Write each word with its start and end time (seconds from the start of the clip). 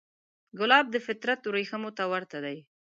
ګلاب 0.59 0.85
د 0.91 0.95
فطرت 1.05 1.39
وریښمو 1.45 1.91
ته 1.97 2.03
ورته 2.11 2.37
دی. 2.45 2.57